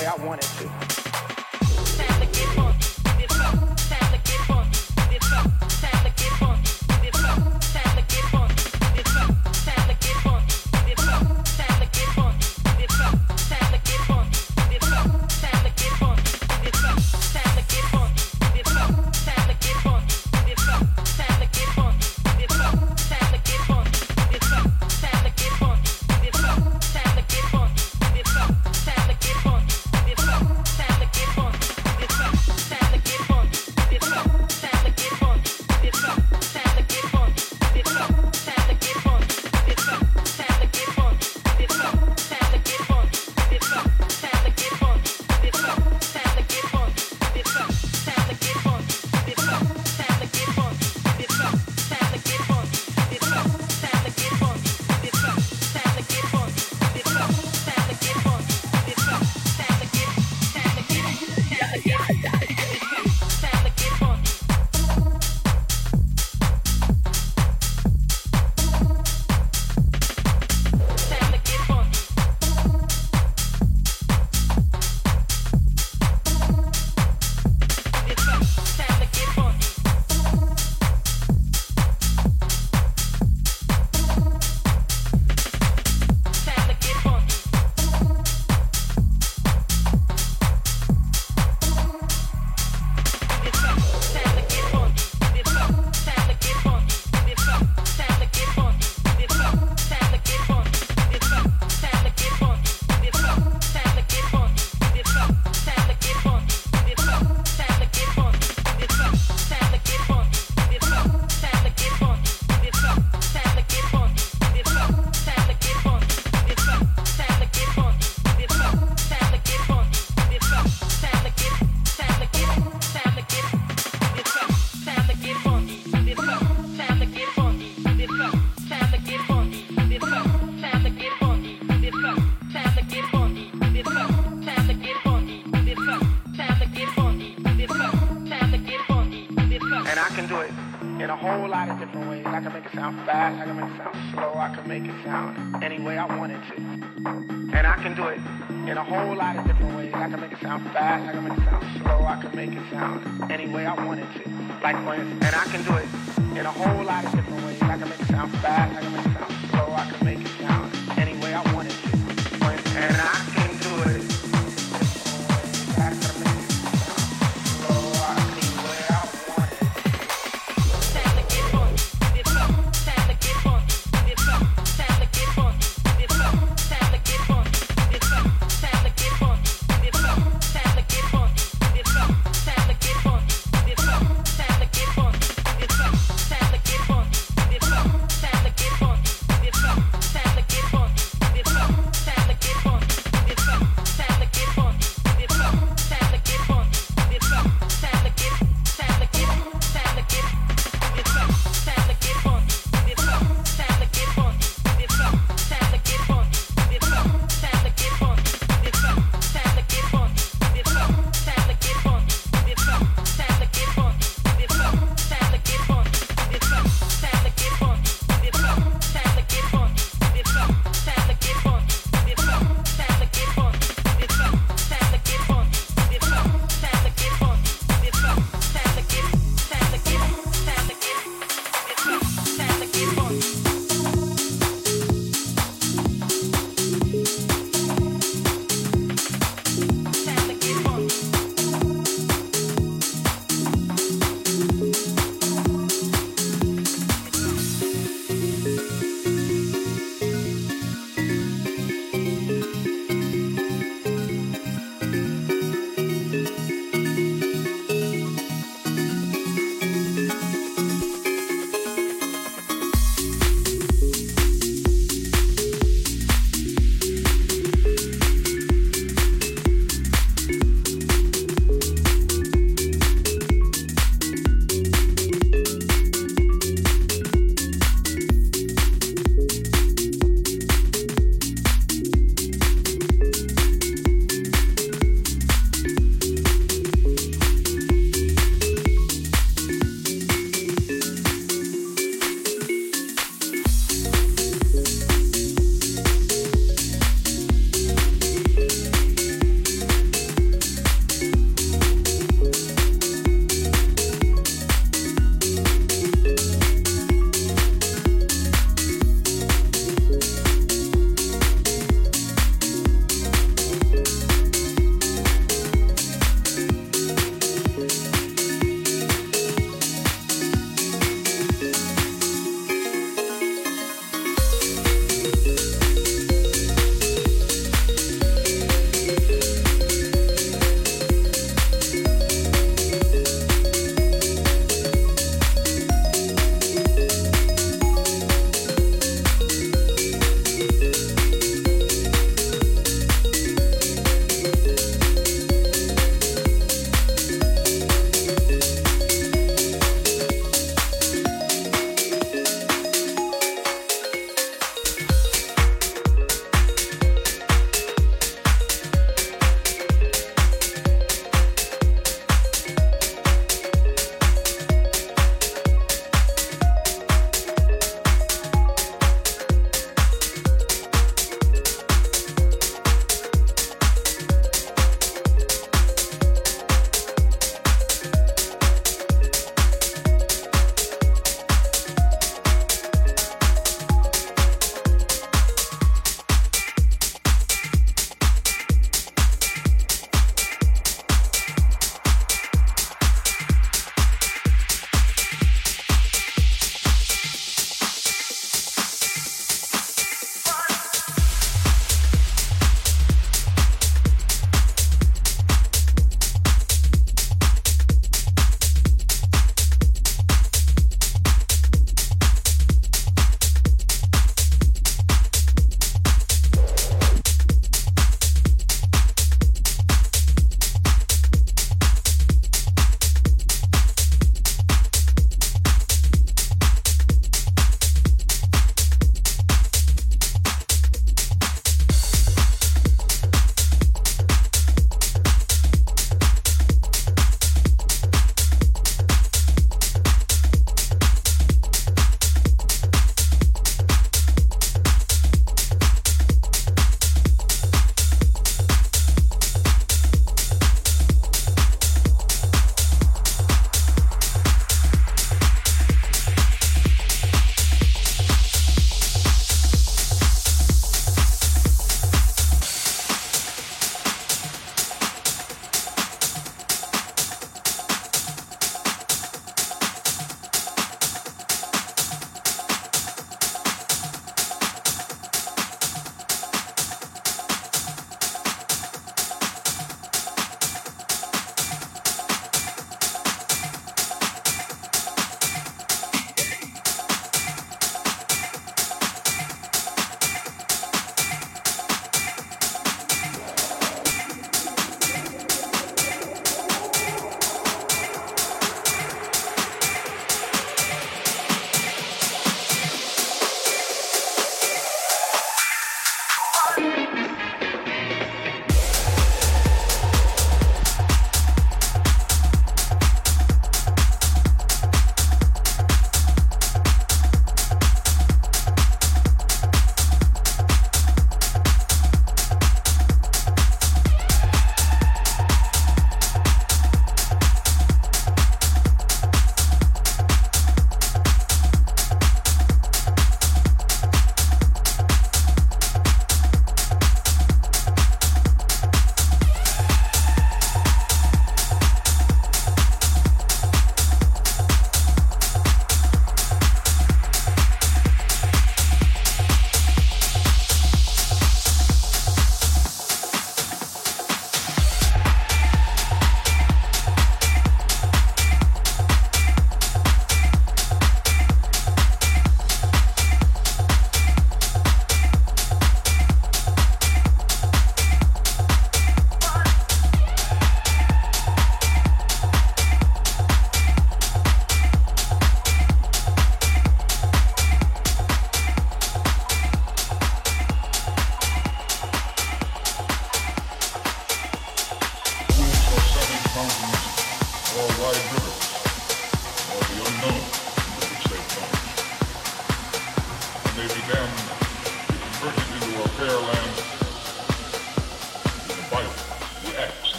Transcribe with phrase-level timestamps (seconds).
[0.00, 0.79] way I wanted to.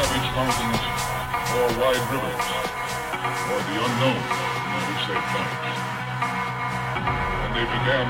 [0.00, 0.80] savage mountains,
[1.56, 2.46] or wide rivers,
[3.52, 5.66] or the unknown in which they plunged.
[7.44, 8.06] And they began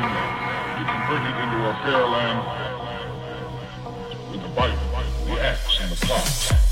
[0.79, 2.41] to convert it into a fair land
[4.31, 4.79] with the Bible,
[5.27, 6.70] the axe, and the plow.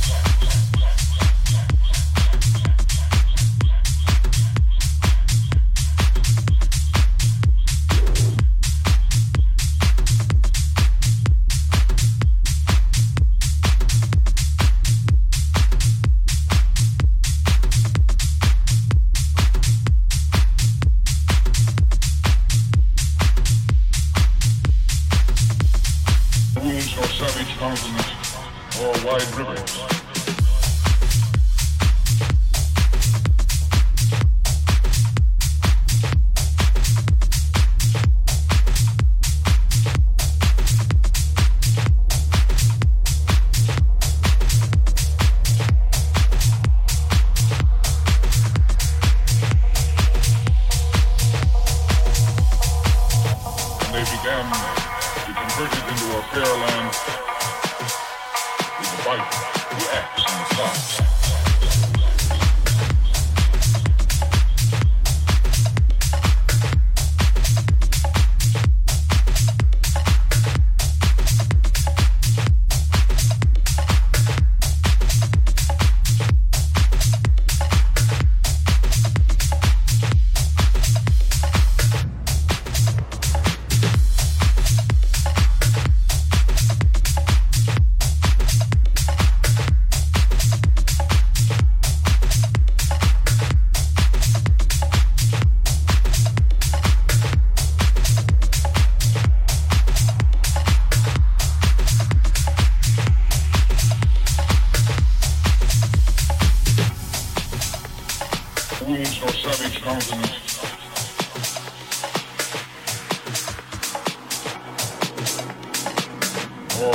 [109.59, 109.82] savage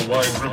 [0.07, 0.43] white.
[0.45, 0.52] Or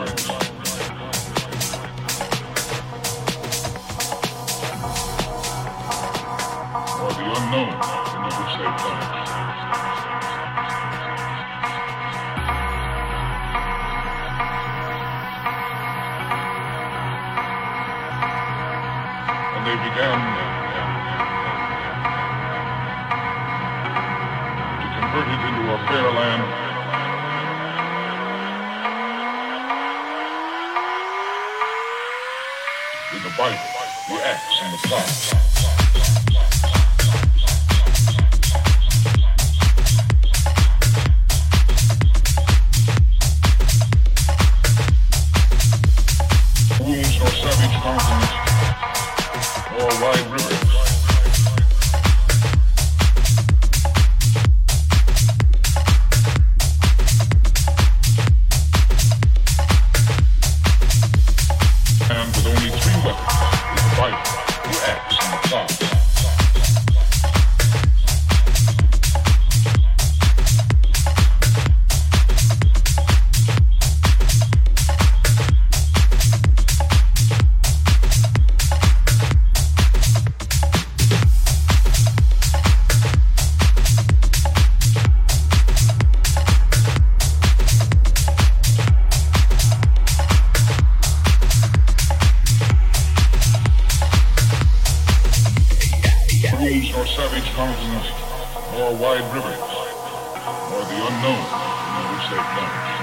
[102.30, 103.02] so flourished.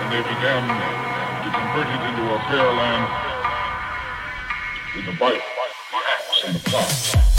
[0.00, 3.08] And they began to convert it into a fair land
[4.94, 5.40] with the bite,
[5.90, 7.33] the axe, and the plow.